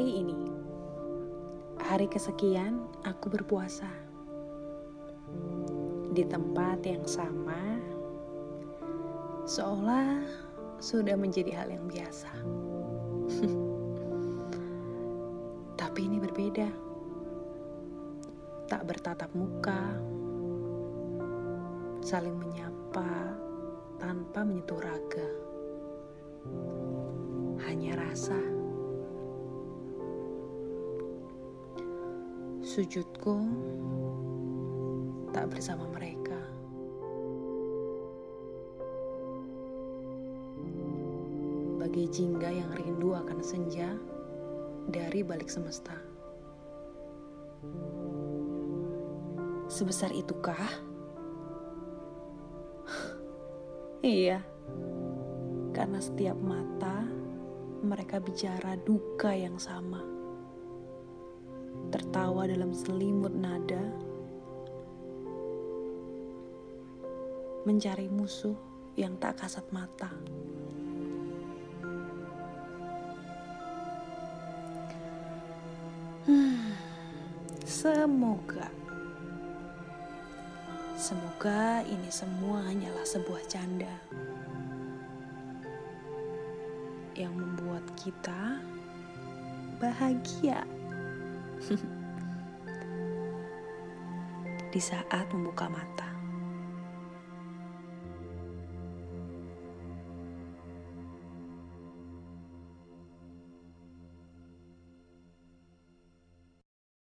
Hari 0.00 0.16
ini, 0.16 0.48
hari 1.76 2.08
kesekian 2.08 2.88
aku 3.04 3.28
berpuasa 3.28 3.84
di 6.16 6.24
tempat 6.24 6.80
yang 6.88 7.04
sama, 7.04 7.76
seolah 9.44 10.24
sudah 10.80 11.20
menjadi 11.20 11.52
hal 11.52 11.68
yang 11.76 11.84
biasa. 11.84 12.32
Tapi 15.84 16.00
ini 16.00 16.16
berbeda, 16.16 16.72
tak 18.72 18.88
bertatap 18.88 19.28
muka, 19.36 20.00
saling 22.00 22.40
menyapa 22.40 23.36
tanpa 24.00 24.48
menyentuh 24.48 24.80
raga, 24.80 25.28
hanya 27.68 28.00
rasa. 28.00 28.59
Sujudku 32.70 33.34
tak 35.34 35.50
bersama 35.50 35.90
mereka. 35.90 36.38
Bagai 41.82 42.06
jingga 42.14 42.46
yang 42.46 42.70
rindu 42.70 43.18
akan 43.18 43.42
senja 43.42 43.90
dari 44.86 45.26
balik 45.26 45.50
semesta. 45.50 45.98
Sebesar 49.66 50.14
itukah? 50.14 50.70
iya, 54.06 54.46
karena 55.74 55.98
setiap 55.98 56.38
mata 56.38 57.02
mereka 57.82 58.22
bicara 58.22 58.78
duka 58.78 59.34
yang 59.34 59.58
sama. 59.58 60.19
Tertawa 61.90 62.46
dalam 62.46 62.70
selimut 62.70 63.34
nada 63.34 63.82
mencari 67.66 68.08
musuh 68.08 68.56
yang 68.96 69.14
tak 69.20 69.42
kasat 69.42 69.66
mata. 69.74 70.08
Hmm, 76.24 76.72
semoga, 77.66 78.68
semoga 80.94 81.84
ini 81.84 82.08
semua 82.08 82.64
hanyalah 82.70 83.04
sebuah 83.04 83.42
canda 83.50 83.94
yang 87.16 87.36
membuat 87.36 87.84
kita 88.00 88.60
bahagia 89.80 90.64
di 94.70 94.80
saat 94.80 95.26
membuka 95.34 95.66
mata. 95.70 96.09